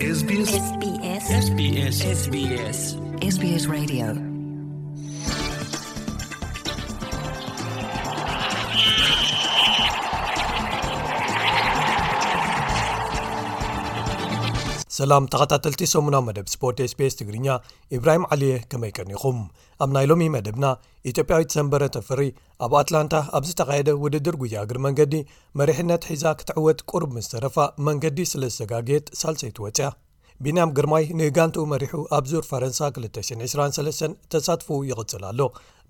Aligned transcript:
sbssbssbssbs 0.00 1.98
sbs 3.34 3.64
radيو 3.74 4.31
ስላም 15.02 15.24
ተኸታተልቲ 15.32 15.80
8ሙና 15.90 16.16
መደብ 16.24 16.46
ስፖርት 16.52 16.78
ስቤስ 16.92 17.14
ትግርኛ 17.20 17.46
ኢብራሂም 17.96 18.24
ዓልየ 18.34 18.52
ከመይ 18.70 18.90
ቀኒኹም 18.98 19.38
ኣብ 19.84 19.90
ናይ 19.96 20.06
ሎሚ 20.10 20.22
መደብና 20.34 20.66
ኢትዮጵያዊት 21.10 21.54
ሰንበረ 21.56 21.84
ተፍሪ 21.96 22.20
ኣብ 22.66 22.72
ኣትላንታ 22.80 23.14
ኣብ 23.38 23.44
ዝተኻየደ 23.48 23.90
ውድድር 24.02 24.36
ጉያግሪ 24.42 24.78
መንገዲ 24.86 25.14
መሪሕነት 25.60 26.02
ሒዛ 26.10 26.24
ክትዕወት 26.42 26.82
ቁርብ 26.92 27.10
ምስ 27.16 27.28
ዘረፋ 27.34 27.56
መንገዲ 27.88 28.20
ስለ 28.34 28.42
ዝዘጋግየት 28.54 29.06
ሳልሰይትወፅያ 29.22 29.88
ቢንያም 30.44 30.74
ግርማይ 30.78 31.04
ንእጋንቲኡ 31.20 31.64
መሪሑ 31.74 31.94
ኣብ 32.18 32.24
ዙር 32.32 32.46
ፈረንሳ 32.52 32.80
223 33.02 34.12
ተሳትፉ 34.34 34.70
ይቕጽል 34.92 35.24
ኣሎ 35.32 35.40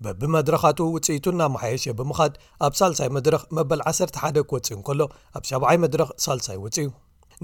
በቢመድረኻት 0.05 0.81
ውፅኢቱን 0.95 1.37
ናመሓየሸ 1.43 1.85
ብምኻት 2.01 2.35
ኣብ 2.67 2.75
ሳልሳይ 2.81 3.11
መድረኽ 3.19 3.43
መበል 3.59 3.81
1ሰ 3.95 4.09
ሓደ 4.25 4.39
ክወፅኡ 4.49 4.77
ን 4.81 4.85
ከሎ 4.89 5.01
ኣብ 5.39 5.45
7ብዓይ 5.51 5.79
መድረኽ 5.85 6.11
ሳልሳይ 6.27 6.59
ውፅዩ 6.65 6.89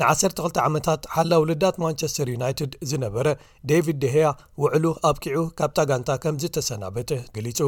ን12 0.01 0.59
ዓመታት 0.67 1.01
ሓላው 1.15 1.43
ልዳት 1.49 1.75
ማንቸስተር 1.83 2.27
ዩናይትድ 2.35 2.71
ዝነበረ 2.89 3.27
ደቪድ 3.71 3.97
ደሄያ 4.05 4.27
ውዕሉ 4.63 4.85
ኣብ 5.09 5.17
ኪዑ 5.25 5.37
ካብታ 5.59 5.77
ጋንታ 5.91 6.09
ከምዝተሰናበጠ 6.23 7.09
ገሊጹ 7.37 7.59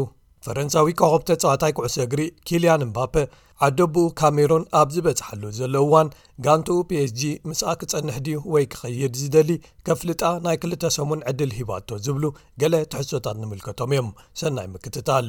ፈረንሳዊ 0.45 0.91
ከወብ 0.99 1.23
ተፀዋታይ 1.29 1.73
ኩዕሶ 1.77 1.95
እግሪ 2.05 2.21
ኪልያን 2.49 2.85
እምባፔ 2.85 3.15
ዓደቡኡ 3.65 4.05
ካሜሩን 4.19 4.63
ኣብ 4.79 4.87
ዝበዝሓሉ 4.95 5.43
ዘለውዋን 5.59 6.07
ጋንቱኡ 6.45 6.79
ፒhg 6.91 7.21
ምስኣ 7.49 7.67
ክጸንሕ 7.83 8.17
ድ 8.27 8.33
ወይ 8.55 8.65
ክኸይድ 8.73 9.13
ዝደሊ 9.21 9.51
ከፍልጣ 9.89 10.23
ናይ 10.47 10.57
ክልተ 10.63 10.93
ሰሙን 10.97 11.21
ዕድል 11.33 11.53
ሂባቶ 11.59 11.87
ዝብሉ 12.07 12.23
ገለ 12.63 12.75
ትሕሶታት 12.93 13.37
ንምልከቶም 13.43 13.93
እዮም 13.95 14.09
ሰናይ 14.43 14.67
ምክትታል 14.75 15.27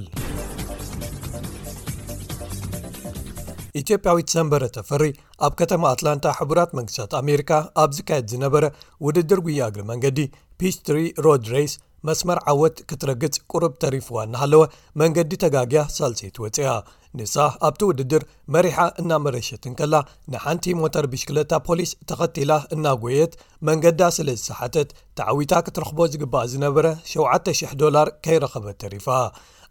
ኢትዮጵያዊት 3.81 4.29
ሰንበረ 4.35 4.63
ተፈሪ 4.77 5.03
ኣብ 5.47 5.53
ከተማ 5.61 5.83
አትላንታ 5.95 6.27
ሕቡራት 6.39 6.71
መንግስታት 6.79 7.13
ኣሜሪካ 7.21 7.51
ኣብ 7.83 7.91
ዝ 7.97 8.03
ካየድ 8.09 8.27
ዝነበረ 8.33 8.65
ውድድር 9.07 9.41
ጉያ 9.47 9.69
እግሪ 9.71 9.83
መንገዲ 9.91 10.19
ፒh 10.61 10.73
3ሪ 10.79 10.99
ሮድ 11.27 11.47
ሬስ 11.55 11.75
መስመር 12.09 12.39
ዓወት 12.53 12.77
ክትረግፅ 12.91 13.37
ቁርብ 13.53 13.73
ተሪፍዋ 13.83 14.17
እናሃለወ 14.27 14.63
መንገዲ 15.03 15.33
ተጋግያ 15.45 15.83
ሳልሴት 15.97 16.37
ወፅያ 16.45 16.71
ንሳ 17.19 17.37
ኣብቲ 17.69 17.81
ውድድር 17.91 18.23
መሪሓ 18.55 18.77
እናመረሸትንከላ 19.01 19.95
ንሓንቲ 20.33 20.65
ሞተር 20.81 21.07
ብሽክለታ 21.13 21.53
ፖሊስ 21.69 21.91
ተኸቲላ 22.11 22.53
እናጐየት 22.75 23.35
መንገዳ 23.69 24.03
ስለ 24.19 24.29
ዝሰሓተት 24.41 24.91
ተዓዊታ 25.19 25.55
ክትረኽቦ 25.67 25.99
ዝግበኣ 26.13 26.43
ዝነበረ 26.55 26.87
7,00 27.15 27.77
ዶላር 27.83 28.09
ከይረኸበት 28.27 28.79
ተሪፋ 28.85 29.07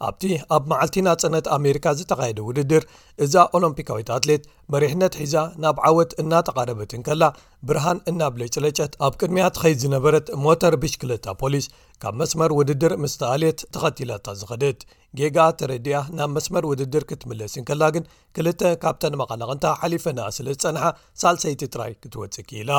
ኣብቲ 0.07 0.23
ኣብ 0.55 0.63
መዓልቲና 0.69 1.09
ፀነት 1.21 1.47
ኣሜሪካ 1.55 1.87
ዝተካየደ 1.97 2.39
ውድድር 2.45 2.83
እዛ 3.23 3.35
ኦሎምፒካዊት 3.57 4.07
ኣትሌት 4.15 4.43
መሪሕነት 4.73 5.13
ሒዛ 5.19 5.35
ናብ 5.63 5.77
ዓወት 5.87 6.11
እናተቓረበትንከላ 6.21 7.23
ብርሃን 7.69 7.99
እናብለጭለጨት 8.11 8.93
ኣብ 9.07 9.13
ቅድሚያት 9.21 9.59
ኸይድ 9.63 9.77
ዝነበረት 9.83 10.29
ሞተር 10.45 10.75
ብሽክለታ 10.83 11.27
ፖሊስ 11.41 11.67
ካብ 12.03 12.15
መስመር 12.21 12.51
ውድድር 12.59 12.93
ምስተኣልት 13.03 13.59
ተኸቲላ 13.75 14.11
እታ 14.21 14.27
ዝኸደጥ 14.39 14.79
ጌጋ 15.19 15.37
ተረድኣ 15.59 15.97
ናብ 16.19 16.31
መስመር 16.37 16.65
ውድድር 16.71 17.05
ክትምለስንከላ 17.11 17.83
ግን 17.97 18.03
ክልተ 18.37 18.63
ካብተን 18.83 19.15
መቐናቕንታ 19.21 19.65
ሓሊፈና 19.81 20.19
እስለ 20.31 20.47
ዝጸንሐ 20.55 20.85
ሳልሰይቲ 21.23 21.61
ትራይ 21.73 21.93
ክትወጽ 22.03 22.35
ኪላ 22.49 22.71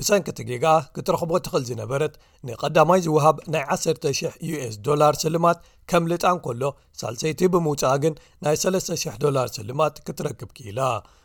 ብሰንከተ 0.00 0.38
ጌጋኣ 0.48 0.76
ክትረኽቦ 0.94 1.30
ትኽእል 1.46 1.64
ዝነበረት 1.68 2.14
ንቀዳማይ 2.46 3.00
ዝውሃብ 3.04 3.36
ናይ 3.54 3.62
1,00 3.74 4.40
ዩs 4.50 4.74
ዶላር 4.86 5.14
ስልማት 5.24 5.58
ከም 5.90 6.04
ልጣን 6.12 6.38
ከሎ 6.44 6.62
ሳልሰይቲ 7.00 7.40
ብምውጻእ 7.54 7.96
ግን 8.04 8.14
ናይ 8.44 8.56
3,00ር 8.62 9.48
ስልማት 9.58 9.96
ክትረክብ 10.08 10.50
ኪኢላ 10.56 10.80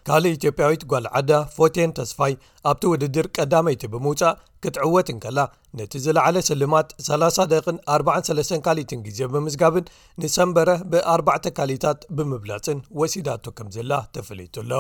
ካልእ 0.10 0.36
ኢትዮጵያዊት 0.40 0.84
ጓልዓዳ 0.94 1.32
ፎቴን 1.56 1.92
ተስፋይ 2.02 2.34
ኣብቲ 2.72 2.84
ውድድር 2.94 3.28
ቀዳመይቲ 3.38 3.84
ብምውፃእ 3.96 4.38
ክትዕወትንከላ 4.64 5.40
ነቲ 5.80 5.94
ዝለዕለ 6.06 6.38
ስልማት 6.52 6.90
30 7.10 7.52
ደቕን 7.54 7.78
43 8.00 8.58
ካሊትን 8.68 9.02
ግዜ 9.10 9.20
ብምዝጋብን 9.36 9.88
ንሰንበረ 10.24 10.70
ብ4ባዕ 10.94 11.44
ካሊታት 11.60 12.00
ብምብላፅን 12.18 12.82
ወሲዳቱ 13.02 13.46
ከም 13.60 13.70
ዘላ 13.78 13.92
ተፈለይጡኣሎ 14.18 14.72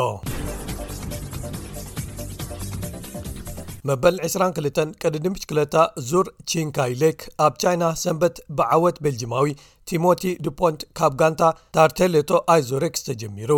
መበል 3.87 4.15
22 4.27 4.93
ቅድድም 5.03 5.35
ችክለታ 5.41 5.83
ዙር 6.09 6.27
ቺንካይ 6.51 6.93
ሌክ 7.03 7.19
ኣብ 7.45 7.53
ቻይና 7.61 7.83
ሰንበት 8.03 8.37
ብዓወት 8.57 8.97
ቤልጂማዊ 9.05 9.45
ቲሞቲ 9.89 10.23
ድ 10.45 10.53
ፖንት 10.59 10.81
ካብ 10.99 11.13
ጋንታ 11.21 11.43
ታርቴሌቶ 11.77 12.31
ኣይዞሬክስ 12.53 13.05
ተጀሚሩ 13.09 13.51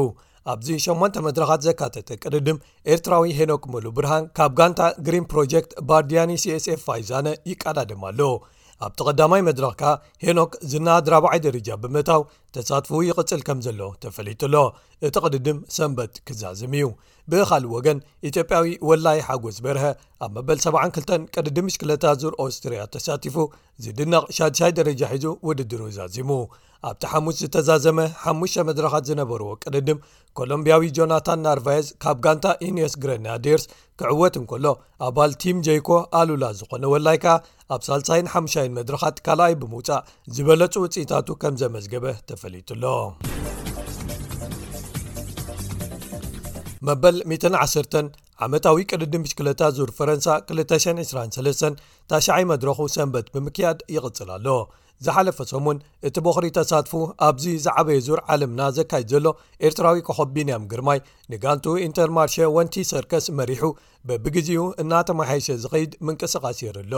ኣብዚ 0.54 0.70
8 0.86 1.22
መድረኻት 1.28 1.64
ዘካተተ 1.68 2.18
ቅድድም 2.24 2.60
ኤርትራዊ 2.94 3.34
ሄኖክ 3.40 3.66
መሉ 3.74 3.86
ብርሃን 3.98 4.26
ካብ 4.38 4.54
ጋንታ 4.60 4.82
ግሪን 5.08 5.26
ፕሮጀክት 5.32 5.74
ባርዲያኒ 5.90 6.32
ሲስኤf 6.44 6.82
ፋይዛነ 6.88 7.28
ይቀዳደም 7.52 8.04
ኣሎ 8.10 8.22
ኣብቲ 8.86 9.00
ቀዳማይ 9.10 9.42
መድረኽ 9.48 9.72
ከ 9.82 9.92
ሄኖክ 10.26 10.52
ዝናድራባዓይ 10.72 11.40
ደረጃ 11.46 11.68
ብምእታው 11.84 12.22
ተሳትፉ 12.56 12.92
ይቕፅል 13.08 13.42
ከም 13.48 13.60
ዘሎ 13.66 13.82
ተፈለጡ 14.04 14.42
ሎ 14.54 14.64
እቲ 15.08 15.16
ቅድድም 15.26 15.58
ሰንበት 15.78 16.14
ክዛዝሙ 16.28 16.74
እዩ 16.82 16.88
ብኻልእ 17.32 17.72
ወገን 17.76 18.00
ኢትዮጵያዊ 18.30 18.66
ወላይ 18.90 19.20
ሓጐስ 19.28 19.58
በርሀ 19.66 19.84
ኣብ 20.26 20.32
መበል 20.38 20.60
72 20.66 21.30
ቀድድም 21.38 21.70
ሽ2ለታ 21.76 22.06
ዙር 22.24 22.34
ኦስትርያ 22.46 22.82
ተሳቲፉ 22.96 23.38
ዝድነቕ 23.86 24.26
ሻድሻይ 24.40 24.74
ደረጃ 24.80 25.02
ሒዙ 25.16 25.26
ውድድሩ 25.50 25.82
ዛዚሙ 26.00 26.32
ኣብቲ 26.90 27.04
ሓሙስ 27.12 27.36
ዝተዛዘመ 27.40 28.00
ሓሙሽተ 28.22 28.62
መድረኻት 28.68 29.04
ዝነበርዎ 29.10 29.50
ቅድድም 29.64 29.98
ኮሎምብያዊ 30.38 30.84
ጆናታን 30.98 31.42
ናርቫየዝ 31.46 31.88
ካብ 32.04 32.18
ጋንታ 32.26 32.46
ዩንየስ 32.66 32.94
ግሬናዴርስ 33.04 33.66
ክዕወት 34.00 34.36
እንከሎ 34.42 34.66
ኣባል 35.08 35.32
ቲም 35.44 35.58
ጀይኮ 35.68 35.90
ኣሉላ 36.20 36.46
ዝኾነ 36.60 36.84
ወላይ 36.94 37.18
ከኣ 37.26 37.36
ኣብ 37.76 37.82
ሳልሳይን 37.88 38.32
ሓሙሻይን 38.34 38.76
መድረኻት 38.80 39.20
ካልኣይ 39.28 39.54
ብምውፃእ 39.62 40.04
ዝበለጹ 40.38 40.74
ውጽኢታቱ 40.86 41.28
ከም 41.44 41.54
ዘመዝገበ 41.64 42.06
ተፈሊጡኣሎ 42.32 42.86
መበል 46.90 47.18
110 47.38 48.04
ዓመታዊ 48.46 48.78
ቅድድም 48.94 49.24
ብሽክለታ 49.26 49.62
ዙር 49.78 49.90
ፈረንሳ 50.00 50.28
223 50.60 51.82
ታሽይ 52.12 52.46
መድረኹ 52.54 52.80
ሰንበት 52.98 53.28
ብምክያድ 53.36 53.82
ይቕጽል 53.96 54.30
ኣሎ 54.38 54.48
ዝሓለፈ 55.06 55.38
ሰሙን 55.52 55.78
እቲ 56.08 56.16
በኽሪ 56.26 56.46
ተሳትፉ 56.58 56.92
ኣብዚ 57.28 57.46
ዝዓበየ 57.64 58.00
ዙር 58.08 58.20
ዓለምና 58.34 58.62
ዘካይድ 58.78 59.08
ዘሎ 59.14 59.28
ኤርትራዊ 59.68 60.00
ኮኸቢንያም 60.08 60.68
ግርማይ 60.72 61.00
ንጋንቱ 61.32 61.66
ኢንተርማርሸ 61.86 62.36
ወንቲ 62.58 62.76
ሰርከስ 62.92 63.26
መሪሑ 63.40 63.64
በብግዜኡ 64.10 64.64
እናተመሓይሸ 64.84 65.48
ዝኸይድ 65.64 65.92
ምንቅስቓስ 66.08 66.60
የረ 66.66 66.78
ኣሎ 66.84 66.94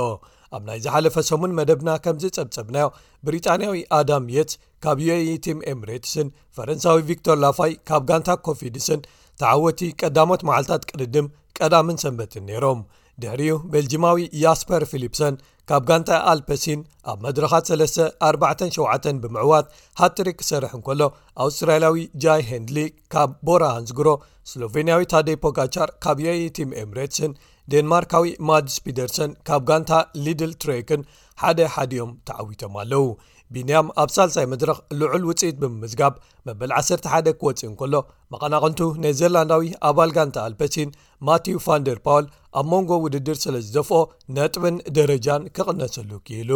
ኣብ 0.56 0.62
ናይ 0.70 0.80
ዝሓለፈ 0.86 1.16
ሰሙን 1.30 1.56
መደብና 1.60 1.90
ከምዚጸብፀብናዮ 2.08 2.90
ብሪጣንያዊ 3.28 3.80
ኣዳም 4.00 4.26
የፅ 4.38 4.52
ካብ 4.86 5.00
ዮኢ 5.08 5.26
ቲም 5.48 5.62
ኤምሬትስን 5.74 6.30
ፈረንሳዊ 6.58 7.00
ቪክቶር 7.12 7.40
ላፋይ 7.46 7.72
ካብ 7.92 8.04
ጋንታ 8.12 8.30
ኮፊድስን 8.48 9.02
ተዓወቲ 9.42 9.80
ቀዳሞት 10.02 10.44
መዓልትታት 10.50 10.84
ቅድድም 10.92 11.30
ቀዳምን 11.60 11.98
ሰንበትን 12.06 12.46
ነይሮም 12.52 12.82
ድሕሪኡ 13.22 13.56
ቤልጂማዊ 13.74 14.16
ጃስፐር 14.44 14.84
ፊሊፕሰን 14.92 15.34
ካብ 15.70 15.84
ጋንታ 15.90 16.10
ኣልፐሲን 16.32 16.80
ኣብ 17.12 17.18
መድረኻት 17.26 17.66
34ሸ 17.72 19.14
ብምዕዋት 19.24 19.68
ሃትሪክ 20.00 20.38
ክሰርሕ 20.40 20.72
እንከሎ 20.78 21.02
ኣውስትራኤላያዊ 21.46 21.98
ጃይ 22.24 22.42
ሄንድሊ 22.50 22.80
ካብ 23.16 23.30
ቦራ 23.50 23.64
ሃንዝግሮ 23.76 24.08
ስሎቬንያዊ 24.52 25.04
ታደይ 25.14 25.38
ፖጋቻር 25.44 25.92
ካብ 26.06 26.18
የየቲም 26.26 26.74
ኤምሬትስን 26.84 27.34
ዴንማርካዊ 27.74 28.30
ማድስፒደርሰን 28.50 29.34
ካብ 29.50 29.62
ጋንታ 29.70 29.92
ሊድል 30.26 30.54
ትሬክን 30.64 31.04
ሓደ 31.44 31.60
ሓዲዮም 31.76 32.12
ተዓዊቶም 32.30 32.74
ኣለው 32.82 33.06
ቢንያም 33.56 33.88
ኣብ 34.02 34.10
ሳልሳይ 34.16 34.46
መድረኽ 34.54 34.78
ልዑል 35.00 35.24
ውፅኢት 35.30 35.56
ብምምዝጋብ 35.62 36.14
መበል 36.48 36.72
11ደ 36.78 37.28
ክወፅእን 37.42 37.74
ከሎ 37.80 37.94
መቐናቕንቱ 38.34 38.80
ናይ 39.04 39.14
ዘላንዳዊ 39.20 39.68
ኣባል 39.90 40.12
ጋንታ 40.18 40.38
ኣልፐሲን 40.50 40.92
ማቲው 41.28 41.60
ቫንደርፓውል 41.66 42.26
ኣብ 42.60 42.66
መንጎ 42.72 42.92
ውድድር 43.06 43.38
ስለ 43.44 43.56
ዝደፍኦ 43.68 44.00
ነጥብን 44.38 44.76
ደረጃን 44.98 45.46
ክቕነሰሉ 45.58 46.10
ኪኢሉ 46.28 46.52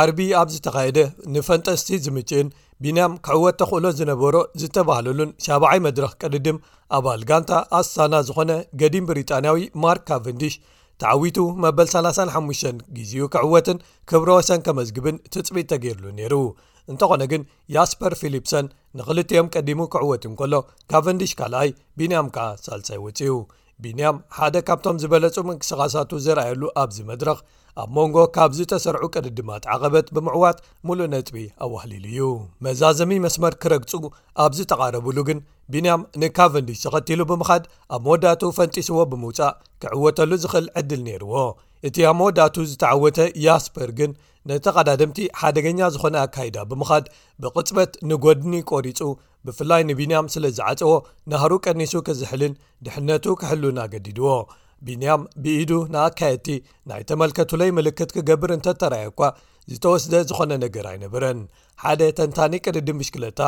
ዓርቢ 0.00 0.20
ኣብ 0.40 0.48
ዝተኻየደ 0.54 0.98
ንፈንጠስቲ 1.36 1.90
ዝምችእን 2.06 2.52
ቢንያም 2.84 3.14
ክዕወ 3.26 3.46
ተኽእሎ 3.60 3.86
ዝነበሮ 4.00 4.36
ዝተባህለሉን 4.60 5.30
7ብይ 5.46 5.80
መድረኽ 5.86 6.12
ቅድድም 6.22 6.58
ኣባል 6.98 7.22
ጋንታ 7.30 7.52
ኣስታና 7.80 8.14
ዝኾነ 8.28 8.52
ገዲም 8.80 9.08
ብሪጣንያዊ 9.08 9.58
ማርካቨንድሽ 9.84 10.54
ተዓዊቱ 11.02 11.38
መበል 11.64 11.88
35 11.92 12.82
ግዜኡ 12.96 13.24
ክዕወትን 13.34 13.78
ክብሮ 14.10 14.28
ወሰን 14.38 14.64
ከመዝግብን 14.66 15.16
ትፅቢጥ 15.34 15.66
ተገይርሉ 15.72 16.04
ነይሩ 16.18 16.34
እንተኾነ 16.92 17.22
ግን 17.32 17.42
ጃስፐር 17.74 18.14
ፊልፕሰን 18.22 18.66
ንክልጥኦም 18.98 19.50
ቀዲሙ 19.54 19.80
ክዕወትን 19.94 20.34
ከሎ 20.40 20.54
ጋቨንዲሽ 20.92 21.32
ካልኣይ 21.40 21.70
ቢንያም 22.00 22.28
ከዓ 22.36 22.46
ሳልሳይ 22.66 23.00
ውፅኡ 23.06 23.32
ቢንያም 23.84 24.16
ሓደ 24.36 24.56
ካብቶም 24.68 24.96
ዝበለጹ 25.02 25.36
ምንቅስቓሳቱ 25.48 26.10
ዘረኣየሉ 26.26 26.62
ኣብዚ 26.82 26.98
መድረኽ 27.10 27.38
ኣብ 27.82 27.88
መንጎ 27.96 28.16
ካብዝ 28.36 28.58
ተሰርዑ 28.72 29.04
ቅድድማት 29.14 29.64
ዓቐበት 29.74 30.06
ብምዕዋት 30.14 30.58
ሙሉእ 30.88 31.08
ነጥቢ 31.12 31.36
ኣዋህሊሉ 31.66 32.04
እዩ 32.12 32.26
መዛዘሚ 32.66 33.12
መስመር 33.26 33.54
ክረግጹ 33.62 33.92
ኣብዚ 34.44 34.58
ተቓረቡሉ 34.72 35.16
ግን 35.28 35.40
ቢንያም 35.74 36.02
ንካቨንዲሽ 36.22 36.78
ተኸቲሉ 36.86 37.20
ብምኻድ 37.30 37.64
ኣብ 37.96 38.02
መወዳቱ 38.08 38.42
ፈንጢስዎ 38.58 38.98
ብምውፃእ 39.12 39.56
ክዕወተሉ 39.84 40.30
ዝኽእል 40.44 40.68
ዕድል 40.80 41.02
ነይርዎ 41.08 41.34
እቲ 41.88 41.96
ያብ 42.04 42.16
መወዳቱ 42.20 42.54
ዝተዓወተ 42.70 43.18
ያስፐር 43.44 43.90
ግን 43.98 44.10
ነተቐዳድምቲ 44.48 45.18
ሓደገኛ 45.40 45.78
ዝኾነ 45.94 46.16
ኣካይዳ 46.26 46.56
ብምኻድ 46.70 47.04
ብቕፅበት 47.42 47.92
ንጐድኒ 48.10 48.52
ቆሪፁ 48.70 49.00
ብፍላይ 49.46 49.82
ንቢንያም 49.90 50.26
ስለ 50.34 50.44
ዝዓፀዎ 50.58 50.92
ናሃሩ 51.32 51.52
ቀኒሱ 51.66 51.94
ክዝሕልን 52.06 52.54
ድሕነቱ 52.86 53.26
ክሕልን 53.42 53.78
ኣገዲድዎ 53.84 54.26
ቢንያም 54.86 55.22
ብኢዱ 55.44 55.70
ንኣካየድቲ 55.94 56.48
ናይ 56.90 57.02
ተመልከቱለይ 57.10 57.70
ምልክት 57.78 58.12
ክገብር 58.16 58.52
እንተ 58.56 58.66
ተረኣየኳ 58.82 59.20
ዝተወስደ 59.72 60.14
ዝኾነ 60.28 60.52
ነገር 60.64 60.84
ኣይነበረን 60.92 61.40
ሓደ 61.82 62.00
ተንታኒ 62.18 62.54
ቅርድን 62.64 62.96
ብሽክለታ 63.00 63.40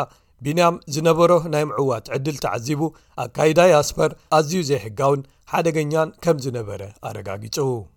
ቢንያም 0.45 0.77
ዝነበሮ 0.95 1.33
ናይ 1.55 1.65
ምዕዋት 1.71 2.07
ዕድል 2.17 2.37
ተዓዚቡ 2.45 2.83
ኣካይዳይ 3.25 3.73
ኣስፐር 3.83 4.11
ኣዝዩ 4.39 4.61
ዘይሕጋውን 4.71 5.21
ሓደገኛን 5.53 6.11
ከም 6.25 6.37
ዝነበረ 6.45 6.83
ኣረጋጊጹ 7.09 7.57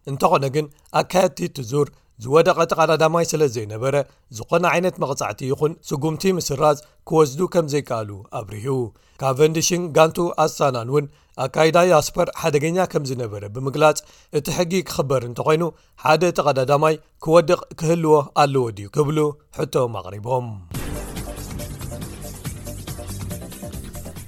እንተኾነ 0.10 0.46
ግን 0.56 0.66
ኣካያድቲ 1.02 1.40
ትዙር 1.58 1.90
ዝወደቐ 2.24 2.58
ቲ 2.72 2.76
ቐዳዳማይ 2.80 3.26
ስለ 3.32 3.42
ዘይነበረ 3.54 3.96
ዝኾነ 4.38 4.64
ዓይነት 4.74 4.96
መቕጻዕቲ 5.04 5.42
ይኹን 5.52 5.74
ስጉምቲ 5.88 6.24
ምስራዝ 6.38 6.78
ክወስዱ 7.10 7.40
ከም 7.54 7.66
ዘይከኣሉ 7.74 8.10
ኣብርሁ 8.40 8.78
ካብ 9.22 9.36
ቨንዲሽን 9.42 9.84
ጋንቱ 9.98 10.18
ኣስታናን 10.44 10.90
እውን 10.94 11.06
ኣካይዳይ 11.46 11.92
ኣስፐር 12.00 12.30
ሓደገኛ 12.44 12.78
ከም 12.94 13.04
ዝነበረ 13.12 13.44
ብምግላጽ 13.56 14.00
እቲ 14.40 14.48
ሕጊ 14.60 14.74
ክኽበር 14.90 15.24
እንተ 15.30 15.40
ኮይኑ 15.50 15.66
ሓደ 16.06 16.24
ቲ 16.38 16.42
ቐዳዳማይ 16.48 16.98
ክወድቕ 17.26 17.60
ክህልዎ 17.82 18.14
ኣለዎ 18.44 18.66
ድዩ 18.80 18.88
ክብሉ 18.98 19.20
ሕቶም 19.60 19.96
ኣቕሪቦም 20.02 20.48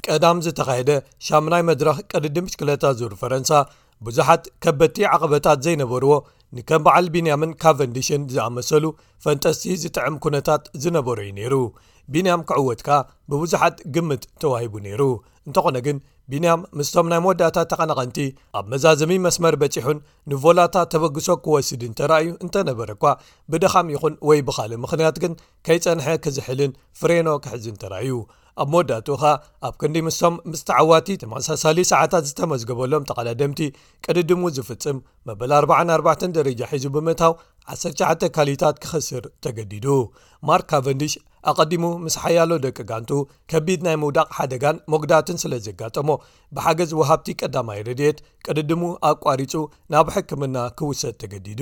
ቀዳም 0.09 0.37
ዝተካሄደ 0.45 0.91
ሻምናይ 1.27 1.63
መድረኽ 1.69 1.97
ቀድዲምሽክለታ 2.13 2.83
ዙር 2.99 3.13
ፈረንሳ 3.21 3.51
ብዙሓት 4.07 4.43
ከበድቲ 4.63 4.97
ዓቐበታት 5.13 5.59
ዘይነበርዎ 5.65 6.13
ንከም 6.55 6.81
በዓል 6.85 7.07
ቢንያምን 7.13 7.51
ካቨንዲሽን 7.63 8.21
ዝኣመሰሉ 8.33 8.85
ፈንጠስቲ 9.23 9.65
ዝጥዕም 9.83 10.17
ኩነታት 10.25 10.63
ዝነበሩ 10.83 11.17
ዩ 11.27 11.31
ነይሩ 11.39 11.55
ቢንያም 12.13 12.41
ክዕወትካ 12.49 12.89
ብብዙሓት 13.31 13.77
ግምት 13.95 14.23
ተዋሂቡ 14.41 14.73
ነይሩ 14.85 15.03
እንተኾነ 15.47 15.77
ግን 15.87 15.97
ቢንያም 16.31 16.61
ምስቶም 16.77 17.07
ናይ 17.11 17.19
መወዳእታ 17.23 17.57
ተቐናቐንቲ 17.71 18.17
ኣብ 18.59 18.65
መዛዘሚ 18.71 19.11
መስመር 19.25 19.55
በጪሑን 19.61 19.99
ንቦላታ 20.31 20.75
ተበግሶ 20.93 21.27
ክወስድን 21.43 21.93
ተረእዩ 21.99 22.29
እንተ 22.45 22.55
ነበረ 22.69 22.89
ኳ 23.03 23.13
ብደኻም 23.51 23.91
ይኹን 23.93 24.15
ወይ 24.29 24.39
ብኻልእ 24.47 24.81
ምኽንያት 24.85 25.17
ግን 25.23 25.33
ከይጸንሐ 25.67 26.07
ክዝሕልን 26.25 26.73
ፍሬኖ 27.01 27.29
ክሕዝን 27.45 27.77
ተረእዩ 27.83 28.17
ኣብ 28.63 28.67
መወዳትኡ 28.73 29.15
ኸ 29.21 29.31
ኣብ 29.67 29.73
ክንዲ 29.81 29.97
ምስቶም 30.07 30.35
ምስተዓዋቲ 30.51 31.07
ተመሳሳሊ 31.23 31.79
ሰዓታት 31.91 32.23
ዝተመዝገበሎም 32.29 33.07
ተቐዳደምቲ 33.09 33.61
ቅድድም 34.05 34.43
ዝፍፅም 34.57 34.99
መበል 35.29 35.51
44 35.59 36.27
ደረጃ 36.39 36.61
ሒዙ 36.73 36.85
ብምእታው 36.95 37.33
19 37.77 38.27
ካሊታት 38.37 38.75
ክኽስር 38.85 39.23
ተገዲዱ 39.45 39.87
ማር 40.49 40.61
ካቨንድሽ 40.73 41.15
ኣቀዲሙ 41.49 41.83
ምስ 42.05 42.15
ሓያሎ 42.21 42.51
ደቂ 42.65 42.77
ጋንቱ 42.89 43.11
ከቢድ 43.51 43.81
ናይ 43.87 43.95
ምውዳቅ 44.01 44.27
ሓደጋን 44.37 44.77
ሞጉዳትን 44.93 45.37
ስለ 45.43 45.53
ዘጋጠሞ 45.67 46.09
ብሓገዝ 46.55 46.91
ውሃብቲ 47.01 47.27
ቀዳማይ 47.41 47.79
ረድኤት 47.89 48.17
ቅድድሙ 48.47 48.83
ኣቋሪፁ 49.11 49.53
ናብ 49.93 50.07
ሕክምና 50.15 50.57
ክውሰድ 50.79 51.15
ተገዲዱ 51.23 51.61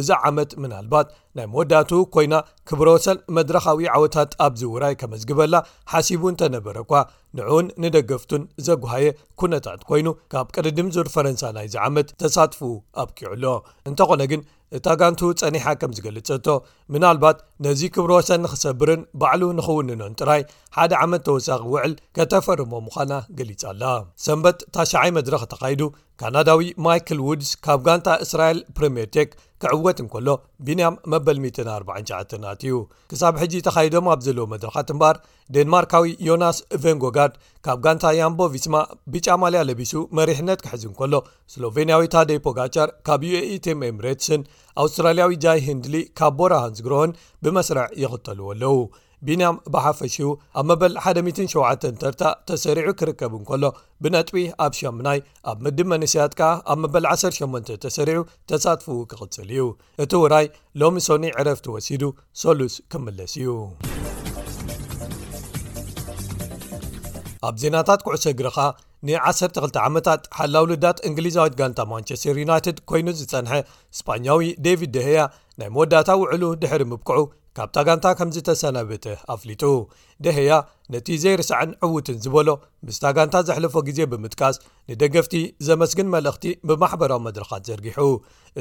እዛ 0.00 0.08
ዓመት 0.28 0.50
ምናልባት 0.62 1.08
ናይ 1.38 1.46
መወዳቱኡ 1.52 1.98
ኮይና 2.14 2.34
ክብሮሰን 2.68 3.18
መድረካዊ 3.36 3.84
ዓወታት 3.96 4.30
ኣብዝውራይ 4.44 4.94
ከመዝግበላ 5.00 5.56
ሓሲቡ 5.92 6.22
እንተነበረ 6.32 6.76
እኳ 6.84 6.92
ንዕኡን 7.38 7.66
ንደገፍቱን 7.84 8.42
ዘጓሃየ 8.68 9.08
ኩነታት 9.42 9.82
ኮይኑ 9.90 10.08
ካብ 10.34 10.48
ቅድድም 10.56 10.88
ዙር 10.96 11.10
ፈረንሳ 11.16 11.42
ናይዚ 11.56 11.74
ዓመት 11.88 12.08
ተሳትፉ 12.22 12.60
ኣብኪዑሎ 13.04 13.44
እንተኾነ 13.90 14.22
ግን 14.32 14.42
እታ 14.76 14.86
ጋንቱ 15.00 15.20
ፀኒሓ 15.40 15.64
ከም 15.80 15.90
ዝገልፀቶ 15.96 16.46
ምናልባት 16.94 17.38
ነዚ 17.64 17.80
ክብሮ 17.94 18.12
ሰኒ 18.28 18.46
ክሰብርን 18.52 19.00
ባዕሉ 19.20 19.42
ንኽውንኖን 19.58 20.14
ጥራይ 20.20 20.42
ሓደ 20.76 20.92
ዓመት 21.04 21.22
ተወሳኺ 21.26 21.60
ውዕል 21.72 21.92
ከተፈርሞ 22.16 22.72
ምዃና 22.86 23.12
ገሊጻ 23.38 23.62
ኣላ 23.72 23.84
ሰንበት 24.26 24.58
ታሽይ 24.74 25.10
መድረኽ 25.18 25.42
ተካይዱ 25.52 25.82
ካናዳዊ 26.20 26.62
ማይክል 26.84 27.20
ውድስ 27.28 27.50
ካብ 27.64 27.80
ጋንታ 27.86 28.08
እስራኤል 28.24 28.58
ፕሪምርቴክ 28.76 29.30
ክዕወት 29.62 29.98
እንከሎ 30.02 30.28
ቢንያም 30.66 30.94
መበል49 31.12 32.12
ኣትእዩ 32.52 32.76
ክሳብ 33.10 33.34
ሕጂ 33.42 33.52
ተኻይዶም 33.66 34.06
ኣብ 34.12 34.20
ዘለዎ 34.26 34.46
መድረኻት 34.54 34.88
እምበር 34.94 35.16
ዴንማርካዊ 35.56 36.10
ዮናስ 36.28 36.58
ቨንጎጋርድ 36.84 37.34
ካብ 37.66 37.78
ጋንታ 37.84 38.06
ያምቦ 38.20 38.40
ቪስማ 38.54 38.76
ብጫማልያ 39.14 39.60
ለቢሱ 39.68 39.92
መሪሕነት 40.20 40.62
ክሕዝ 40.64 40.84
እከሎ 40.92 41.14
ስሎቬንያዊ 41.54 42.04
ታደፖጋቻር 42.16 42.88
ካብ 43.08 43.22
ዩኢቲም 43.32 43.84
ኤምሬትሽን 43.90 44.42
ኣውስትራልያዊ 44.84 45.32
ጃይ 45.44 45.58
ሂንድሊ 45.68 45.96
ካብ 46.20 46.34
ቦራሃንዝግረውን 46.40 47.14
ብ 47.44 47.51
መስርዕ 47.56 47.84
ይኽተልዎ 48.02 48.48
ኣለው 48.54 48.76
ቢንያም 49.26 49.56
ብሓፈሽው 49.74 50.30
ኣብ 50.60 50.64
መበል 50.68 50.94
17 51.02 51.84
ተርታ 52.00 52.22
ተሰሪዑ 52.48 52.88
ክርከብን 53.00 53.42
ከሎ 53.48 53.64
ብነጥቢ 54.02 54.36
ኣብ 54.64 54.72
ሸናይ 54.78 55.18
ኣብ 55.50 55.58
ምድብ 55.64 55.86
መነስያት 55.92 56.32
ከ 56.40 56.48
ኣብ 56.72 56.78
መበል 56.84 57.04
18 57.12 57.70
ተሰሪዑ 57.84 58.20
ተሳትፉ 58.52 58.86
ክቕፅል 59.10 59.50
እዩ 59.56 59.66
እቲ 60.04 60.12
ውራይ 60.22 60.46
ሎሚ 60.82 60.98
ሶኒ 61.08 61.24
ዕረፍቲወሲዱ 61.40 62.02
ሶሉስ 62.42 62.74
ክምለስ 62.94 63.34
እዩ 63.42 63.54
ኣብ 67.48 67.54
ዜናታት 67.60 68.00
ኩዕሰ 68.06 68.24
ግሪኻ 68.40 68.58
ን12 69.06 69.78
ዓመታት 69.86 70.20
ሓላውልዳት 70.38 70.98
እንግሊዛዊት 71.08 71.54
ጋንታ 71.60 71.80
ማንቸስተር 71.92 72.36
ዩናይትድ 72.42 72.76
ኮይኑ 72.90 73.06
ዝፀንሐ 73.20 73.54
እስፓኛዊ 73.94 74.44
ደቪድ 74.66 74.92
ደሄያ 74.96 75.20
ናይ 75.60 75.70
መወዳታ 75.76 76.10
ውዕሉ 76.22 76.42
ድሕሪ 76.62 76.82
ምብክዑ 76.92 77.20
ካብ 77.56 77.68
ታጋንታ 77.76 78.10
ከምዝ 78.18 78.36
ተሰነበተ 78.48 79.06
ኣፍሊጡ 79.32 79.62
ደሄያ 80.24 80.52
ነቲ 80.92 81.08
ዘይርስዕን 81.22 81.70
ዕዉትን 81.86 82.16
ዝበሎ 82.24 82.48
ምስ 82.86 82.98
ታጋንታ 83.02 83.34
ዘሕለፎ 83.48 83.74
ግዜ 83.88 83.98
ብምጥቃስ 84.12 84.56
ንደገፍቲ 84.90 85.34
ዘመስግን 85.68 86.08
መልእኽቲ 86.14 86.44
ብማሕበራዊ 86.70 87.20
መድረኻት 87.26 87.62
ዘርጊሑ 87.70 87.98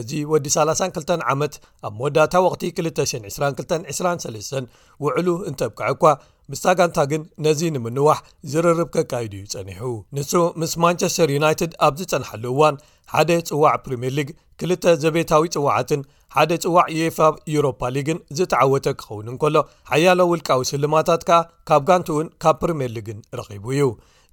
እዚ 0.02 0.10
ወዲ 0.32 0.46
32 0.58 1.16
ዓመት 1.36 1.56
ኣብ 1.90 1.94
መወዳእታ 2.02 2.36
ወቅቲ 2.48 2.64
22223 3.06 4.70
ውዕሉ 5.06 5.28
እንተብክዐ 5.52 5.88
እኳ 5.96 6.04
ምስ 6.52 6.62
ታጋንታ 6.68 7.00
ግን 7.14 7.22
ነዚ 7.46 7.62
ንምንዋሕ 7.76 8.18
ዝርርብ 8.54 8.90
ከቃይዱ 8.96 9.34
ዩ 9.42 9.46
ጸኒሑ 9.54 9.84
ንሱ 10.18 10.32
ምስ 10.62 10.74
ማንቸስተር 10.86 11.30
ዩናይትድ 11.38 11.74
ኣብ 11.88 11.94
ዝጸናሐሉ 12.02 12.46
እዋን 12.54 12.78
ሓደ 13.14 13.30
ፅዋዕ 13.50 13.76
ፕሪምየር 13.86 14.14
ሊግ 14.20 14.30
ክልተ 14.62 14.88
ዘቤታዊ 15.04 15.46
ፅዋዓትን 15.54 16.02
ሓደ 16.34 16.52
ፅዋዕ 16.64 16.86
የፋብ 16.98 17.36
ኢውሮፓ 17.52 17.80
ሊግን 17.96 18.18
ዝተዓወተ 18.38 18.88
ክኸውንን 19.02 19.38
ከሎ 19.42 19.56
ሓያሎ 19.92 20.20
ውልቃዊ 20.32 20.62
ስልማታት 20.72 21.22
ከኣ 21.30 21.40
ካብ 21.70 21.82
ጋንቲ 21.88 22.08
እኡን 22.14 22.28
ካብ 22.44 22.58
ፕሪምየር 22.62 22.92
ሊግን 22.98 23.18
ረኺቡ 23.40 23.66
እዩ 23.76 23.88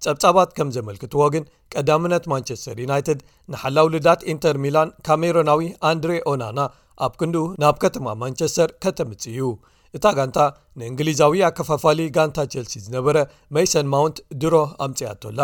ጸብጻባት 0.05 0.51
ከም 0.59 0.69
ዘመልክትዎ 0.77 1.23
ግን 1.35 1.45
ቀዳምነት 1.75 2.25
ማንቸስተር 2.33 2.77
ዩናይትድ 2.85 3.21
ንሓላውልዳት 3.55 4.21
ኢንተር 4.33 4.59
ሚላን 4.65 4.93
ካሜሮናዊ 5.09 5.65
ኣንድሬ 5.93 6.13
ኦናና 6.33 6.59
ኣብ 7.07 7.15
ክንድ 7.23 7.37
ናብ 7.65 7.77
ከተማ 7.85 8.07
ማንቸስተር 8.23 8.71
ከተምፅ 8.85 9.25
እዩ 9.33 9.49
እታ 9.97 10.05
ጋንታ 10.19 10.39
ንእንግሊዛዊ 10.81 11.41
ኣከፋፋለ 11.51 11.99
ጋንታ 12.17 12.39
ቸልሲ 12.55 12.75
ዝነበረ 12.87 13.17
ሜሰን 13.57 13.87
ማውንት 13.97 14.19
ድሮ 14.43 14.55
ኣምፅኣቶላ 14.87 15.41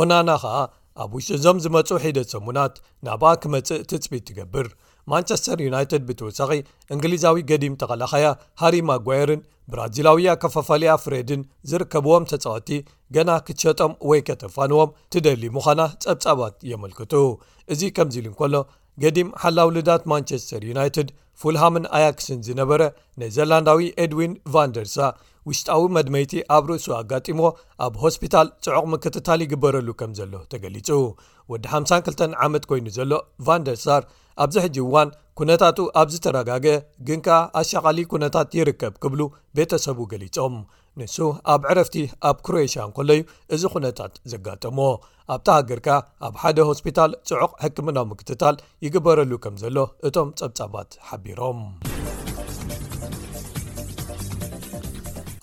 ኦናና 0.00 0.30
ከዓ 0.44 0.54
ኣብ 1.02 1.10
ውሽ 1.16 1.28
ዞም 1.44 1.58
ዝመፁ 1.64 1.88
ሒደት 2.04 2.28
ሰሙናት 2.34 2.74
ናብኣ 3.06 3.30
ክመፅእ 3.42 3.84
ትፅቢት 3.90 4.24
ትገብር 4.28 4.66
ማንቸስተር 5.10 5.58
ዩናይትድ 5.66 6.02
ብተወሳኺ 6.08 6.50
እንግሊዛዊ 6.94 7.36
ገዲም 7.50 7.78
ተቐላኸያ 7.80 8.26
ሃሪማጓየርን 8.62 9.40
ብራዚላውያ 9.72 10.30
ከፋፋለያ 10.42 10.92
ፍሬድን 11.04 11.42
ዝርከብዎም 11.70 12.26
ተጻወቲ 12.32 12.70
ገና 13.16 13.30
ክትሸጠም 13.46 13.92
ወይ 14.10 14.20
ከተፋንዎም 14.28 14.94
ትደሊ 15.14 15.42
ምዃና 15.56 15.80
ጸብጻባት 16.04 16.54
የመልክቱ 16.72 17.14
እዚ 17.74 17.82
ከምዚ 17.96 18.16
ኢሉ 18.22 18.28
እንከሎ 18.32 18.54
ገዲም 19.02 19.28
ሓላውልዳት 19.42 20.02
ማንቸስተር 20.12 20.62
ዩናይትድ 20.70 21.08
ፉልሃምን 21.42 21.84
ኣያክስን 21.98 22.40
ዝነበረ 22.46 22.82
ነዜላንዳዊ 23.20 23.82
ኤድዊን 24.02 24.32
ቫን 24.54 24.72
ደርሳ 24.78 24.96
ውሽጣዊ 25.48 25.82
መድመይቲ 25.96 26.32
ኣብ 26.56 26.64
ርእሱ 26.70 26.86
ኣጋጢሞ 26.98 27.40
ኣብ 27.84 27.94
ሆስፒታል 28.02 28.48
ጽዑቕ 28.64 28.84
ምክትታል 28.94 29.40
ይግበረሉ 29.44 29.88
ከም 30.00 30.10
ዘሎ 30.18 30.34
ተገሊጹ 30.52 30.88
ወዲ 31.52 31.64
52 31.78 32.26
ዓመት 32.46 32.66
ኮይኑ 32.72 32.86
ዘሎ 32.98 33.12
ቫን 33.46 33.64
ደርሳር 33.68 34.02
ኣብዚ 34.42 34.56
ሕጂ 34.64 34.76
እዋን 34.86 35.08
ኵነታት 35.38 35.78
ኣብ 36.00 36.08
ዝተረጋገ 36.14 36.66
ግንከ 37.08 37.28
ኣሸቓሊ 37.60 37.98
ኩነታት 38.12 38.54
ይርከብ 38.60 38.94
ክብሉ 39.02 39.20
ቤተሰቡ 39.58 39.98
ገሊፆም 40.12 40.54
ንሱ 41.00 41.16
ኣብ 41.52 41.62
ዕረፍቲ 41.72 41.96
ኣብ 42.28 42.38
ክሮኤሽያንከሎዩ 42.46 43.20
እዚ 43.54 43.62
ኩነታት 43.74 44.12
ዘጋጠሞ 44.32 44.78
ኣብታ 45.34 45.48
ሃገርካ 45.58 45.88
ኣብ 46.26 46.34
ሓደ 46.42 46.58
ሆስፒታል 46.70 47.10
ፅዑቕ 47.30 47.50
ሕክምና 47.62 47.98
ምክትታል 48.10 48.56
ይግበረሉ 48.86 49.30
ከም 49.44 49.54
ዘሎ 49.62 49.76
እቶም 50.08 50.28
ጸብጻባት 50.40 50.90
ሓቢሮም 51.08 51.60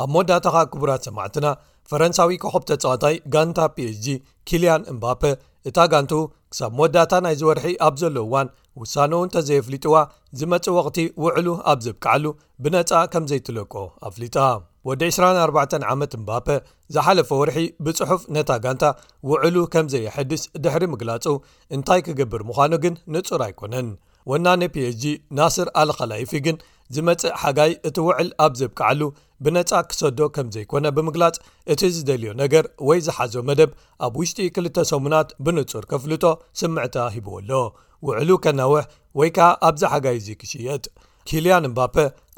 ኣብ 0.04 0.10
መወዳታ 0.14 0.46
ካ 0.56 0.64
ክቡራት 0.74 1.02
ሰማዕትና 1.10 1.46
ፈረንሳዊ 1.92 2.34
ኮኸብተፀዋታይ 2.44 3.16
ጋንታ 3.34 3.60
ፒhg 3.76 4.06
ኪልያን 4.50 4.84
እምባፔ 4.94 5.24
እታ 5.70 5.78
ጋንት 5.94 6.12
ክሳብ 6.52 6.72
መወዳታ 6.78 7.12
ናይ 7.26 7.36
ዝወርሒ 7.42 7.66
ኣብ 7.88 7.96
ዘለዋን 8.04 8.54
ውሳነውእንተዘየፍሊጥዋ 8.82 9.96
ዝመፅ 10.40 10.68
ወቕቲ 10.80 11.00
ውዕሉ 11.26 11.48
ኣብ 11.74 11.82
ዘብክዓሉ 11.88 12.24
ብነፃ 12.66 12.92
ከም 13.16 13.26
ዘይትለቆ 13.32 13.74
ኣፍሊጣ 14.10 14.38
ወዲ 14.88 15.04
24 15.14 15.74
ዓመት 15.94 16.12
ምባ 16.22 16.30
ዝሓለፈ 16.96 17.30
ወርሒ 17.40 17.58
ብጽሑፍ 17.86 18.22
ነታ 18.36 18.52
ጋንታ 18.64 18.84
ውዕሉ 19.30 19.56
ከም 19.74 19.88
ዘየሐድስ 19.94 20.44
ድሕሪ 20.64 20.84
ምግላጹ 20.94 21.26
እንታይ 21.76 22.02
ክገብር 22.08 22.42
ምዃኑ 22.50 22.72
ግን 22.84 22.96
ንጹር 23.16 23.42
ኣይኮነን 23.48 23.90
ወና 24.32 24.48
ን 24.62 24.70
ph 24.74 24.90
g 25.02 25.12
ናስር 25.40 25.68
ኣልኸላይፊ 25.82 26.32
ግን 26.46 26.58
ዝመጽእ 26.96 27.36
ሓጋይ 27.42 27.72
እቲ 27.90 27.98
ውዕል 28.08 28.30
ኣብ 28.46 28.54
ዘብ 28.60 28.72
ክዓሉ 28.80 29.02
ብነፃ 29.46 29.72
ክሰዶ 29.90 30.20
ከም 30.36 30.48
ዘይኮነ 30.56 30.86
ብምግላጽ 30.96 31.36
እቲ 31.76 31.82
ዝደልዮ 31.98 32.32
ነገር 32.44 32.66
ወይ 32.90 33.00
ዝሓዞ 33.10 33.34
መደብ 33.50 33.72
ኣብ 34.08 34.16
ውሽጢ 34.22 34.48
ክልተ 34.56 34.78
ሰሙናት 34.94 35.30
ብንጹር 35.48 35.84
ከፍልጦ 35.92 36.26
ስምዕታ 36.62 36.98
ሂብወ 37.18 37.36
ኣሎ 37.44 37.52
ውዕሉ 38.08 38.30
ከነውሕ 38.46 38.84
ወይ 39.22 39.32
ከኣ 39.38 39.52
ኣብዚ 39.70 39.84
ሓጋይ 39.94 40.18
እዚ 40.22 40.30
ክሽየጥ 40.42 40.84
ኪልያን 41.28 41.68
እምባፔ 41.70 41.96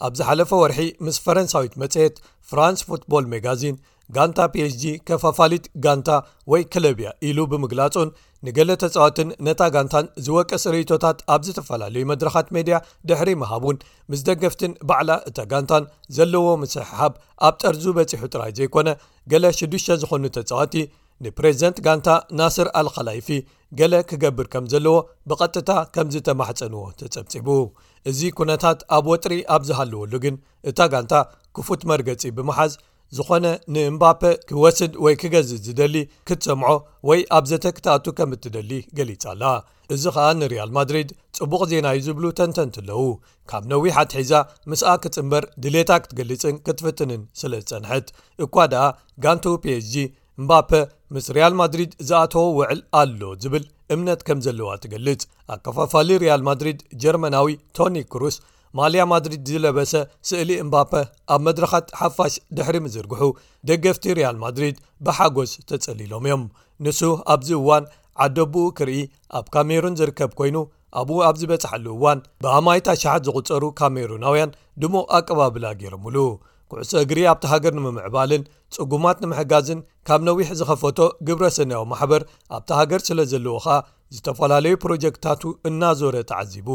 ኣብ 0.07 0.13
ዝ 0.17 0.21
ሓለፈ 0.29 0.51
ወርሒ 0.63 0.79
ምስ 1.05 1.17
ፈረንሳዊት 1.25 1.73
መጽየት 1.83 2.15
ፍራንስ 2.49 2.79
ፉትቦል 2.89 3.25
መጋዚን 3.33 3.75
ጋንታ 4.15 4.39
ፒhg 4.53 4.81
ከፋፋሊት 5.07 5.65
ጋንታ 5.85 6.09
ወይ 6.51 6.61
ከለብያ 6.73 7.09
ኢሉ 7.27 7.37
ብምግላጹን 7.51 8.09
ንገለ 8.45 8.71
ተጻዋትን 8.81 9.29
ነታ 9.47 9.61
ጋንታን 9.75 10.05
ዝወቀስ 10.25 10.63
ርእቶታት 10.73 11.19
ኣብ 11.33 11.41
ዝተፈላለዩ 11.47 12.03
መድረካት 12.11 12.47
ሜድያ 12.55 12.77
ድሕሪ 13.09 13.29
ምሃቡን 13.41 13.77
ምስ 14.13 14.23
ደገፍትን 14.29 14.73
ባዕላ 14.89 15.11
እታ 15.29 15.37
ጋንታን 15.51 15.85
ዘለዎ 16.17 16.45
ምስሕሃብ 16.63 17.13
ኣብ 17.49 17.55
ጠርዙ 17.61 17.85
በፂሑ 17.99 18.25
ጥራይ 18.33 18.51
ዘይኮነ 18.59 18.91
ገለ 19.33 19.45
ሽዱሽ 19.59 19.85
ዝኾኑ 20.01 20.25
ተጻዋቲ 20.39 20.75
ንፕሬዚደንት 21.25 21.79
ጋንታ 21.85 22.09
ናስር 22.41 22.67
ኣልከላይፊ 22.79 23.27
ገለ 23.81 23.93
ክገብር 24.11 24.47
ከም 24.55 24.65
ዘለዎ 24.73 24.95
ብቐጥታ 25.31 25.71
ከምዝተማሕፀንዎ 25.95 26.83
ተጸብፂቡ 27.01 27.47
እዚ 28.09 28.19
ኩነታት 28.37 28.79
ኣብ 28.97 29.05
ወጥሪ 29.13 29.33
ኣብ 29.55 29.61
ዝሃልወሉ 29.69 30.13
ግን 30.23 30.35
እታ 30.69 30.79
ጋንታ 30.93 31.13
ክፉት 31.55 31.81
መርገጺ 31.91 32.21
ብምሓዝ 32.37 32.73
ዝኾነ 33.17 33.45
ንእምባፔ 33.73 34.21
ክወስድ 34.49 34.93
ወይ 35.03 35.15
ክገዝእ 35.21 35.61
ዝደሊ 35.65 35.95
ክትሰምዖ 36.27 36.69
ወይ 37.09 37.19
ኣብ 37.37 37.45
ዘተ 37.49 37.65
ክትኣቱ 37.77 38.05
ከም 38.17 38.31
እትደሊ 38.35 38.71
ገሊጻ 38.97 39.23
ኣለ 39.33 39.43
እዚ 39.93 40.03
ከኣ 40.15 40.27
ንሪያል 40.39 40.71
ማድሪድ 40.77 41.09
ጽቡቕ 41.37 41.61
ዜና 41.71 41.87
እዩ 41.97 42.01
ዝብሉ 42.07 42.25
ተንተንትኣለዉ 42.39 43.01
ካብ 43.51 43.63
ነዊሓት 43.71 44.11
ሒዛ 44.19 44.33
ምስኣ 44.71 44.93
ክትምበር 45.03 45.45
ድሌታ 45.65 45.91
ክትገሊፅን 46.03 46.57
ክትፍትንን 46.65 47.21
ስለ 47.41 47.51
ዝጸንሐት 47.63 48.07
እኳ 48.45 48.55
ድኣ 48.73 48.85
ጋንተ 49.25 49.43
phg 49.65 49.93
እምባፔ 50.41 50.69
ምስ 51.13 51.25
ርያል 51.37 51.53
ማድሪድ 51.61 51.91
ዝኣተዎ 52.09 52.45
ውዕል 52.57 52.79
ኣሎ 52.99 53.21
ዝብል 53.43 53.65
እምነት 53.93 54.19
ከም 54.27 54.39
ዘለዋ 54.45 54.69
ትገልጽ 54.83 55.21
ኣከፋፋሊ 55.53 56.09
ሪያል 56.23 56.41
ማድሪድ 56.49 56.79
ጀርመናዊ 57.03 57.47
ቶኒ 57.77 57.95
ክሩስ 58.13 58.35
ማልያ 58.79 59.03
ማድሪድ 59.11 59.41
ዝለበሰ 59.51 59.93
ስእሊ 60.27 60.49
እምባፓ 60.63 60.91
ኣብ 61.35 61.41
መድረኻት 61.47 61.87
ሓፋሽ 62.01 62.35
ድሕሪ 62.57 62.77
ምዝርግሑ 62.85 63.21
ደገፍቲ 63.69 64.05
ርያል 64.19 64.37
ማድሪድ 64.43 64.77
ብሓጐስ 65.07 65.53
ተጸሊሎም 65.71 66.25
እዮም 66.29 66.43
ንሱ 66.85 67.01
ኣብዚ 67.33 67.51
እዋን 67.61 67.85
ዓደብኡ 68.25 68.63
ክርኢ 68.77 68.95
ኣብ 69.39 69.45
ካሜሩን 69.55 69.97
ዝርከብ 70.01 70.31
ኮይኑ 70.39 70.57
ኣብኡ 71.01 71.17
ኣብዚ 71.29 71.43
በፅሓሉ 71.51 71.85
እዋን 71.97 72.21
ብኣማይታ 72.45 72.87
ሸሓት 73.01 73.23
ዝቝፀሩ 73.27 73.63
ካሜሩናውያን 73.81 74.55
ድሞ 74.83 74.95
ኣቀባብላ 75.19 75.65
ገይሮምሉ 75.81 76.17
ኩዕሶ 76.71 76.91
እግሪ 77.05 77.19
ኣብቲ 77.31 77.43
ሃገር 77.53 77.73
ንምምዕባልን 77.77 78.43
ጽጉማት 78.75 79.17
ንምሕጋዝን 79.23 79.79
ካብ 80.07 80.21
ነዊሕ 80.27 80.49
ዝኸፈቶ 80.59 80.99
ግብረ 81.27 81.45
ሰነያዊ 81.57 81.83
ማሕበር 81.93 82.21
ኣብቲ 82.57 82.69
ሃገር 82.81 83.01
ስለ 83.07 83.19
ዘለዎ 83.31 83.55
ኸኣ 83.65 83.77
ዝተፈላለዩ 84.15 84.73
ፕሮጀክትታቱ 84.83 85.43
እናዞረ 85.69 86.15
ተዓዚቡ 86.29 86.69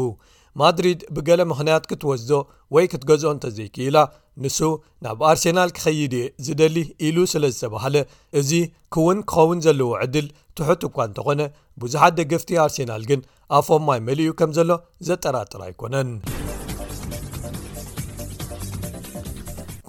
ማድሪድ 0.59 1.01
ብገለ 1.15 1.41
ምኽንያት 1.49 1.83
ክትወስዶ 1.89 2.31
ወይ 2.75 2.85
ክትገዝኦ 2.91 3.31
እንተ 3.35 3.45
ዘይክኢላ 3.57 3.97
ንሱ 4.43 4.57
ናብ 5.05 5.19
ኣርሴናል 5.31 5.69
ክኸይድ 5.77 6.13
እየ 6.19 6.31
ዝደሊ 6.45 6.77
ኢሉ 7.07 7.17
ስለ 7.33 7.43
ዝተባሃለ 7.55 7.97
እዚ 8.41 8.51
ክውን 8.95 9.19
ክኸውን 9.31 9.61
ዘለዎ 9.65 9.89
ዕድል 10.05 10.27
ትሑት 10.59 10.83
እኳ 10.89 10.97
እንተኾነ 11.09 11.41
ብዙሓት 11.83 12.15
ደገፍቲ 12.21 12.51
ኣርሴናል 12.65 13.05
ግን 13.11 13.21
ኣፎማይ 13.59 14.01
መልኡ 14.07 14.31
ከም 14.41 14.53
ዘሎ 14.59 14.71
ዘጠራጥራ 15.09 15.61
ኣይኮነን 15.69 16.11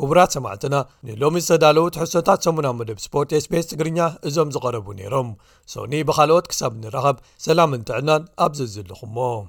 ክቡራት 0.00 0.30
ሰማዕትና 0.36 0.74
ንሎሚ 1.06 1.36
ዝተዳለዉ 1.46 1.84
ትሕሶታት 1.94 2.40
ሰሙናዊ 2.46 2.74
መደብ 2.80 2.98
ስፖርት 3.04 3.30
ስቤስ 3.46 3.66
ትግርኛ 3.70 3.98
እዞም 4.28 4.48
ዝቐረቡ 4.54 4.86
ነይሮም 5.00 5.28
ሶኒ 5.72 5.92
ብኻልኦት 6.10 6.46
ክሳብ 6.52 6.72
እንረኸብ 6.78 7.16
ሰላም 7.46 7.70
እንትዕልናን 7.78 8.22
ኣብዚ 8.46 8.58
ዝልኹ 8.76 9.00
እሞ 9.08 9.46